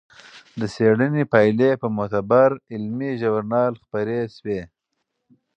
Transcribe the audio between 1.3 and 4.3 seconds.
پایلې په معتبر علمي ژورنال خپرې